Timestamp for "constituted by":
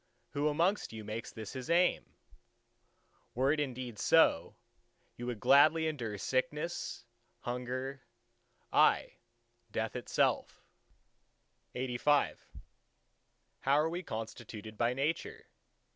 14.01-14.95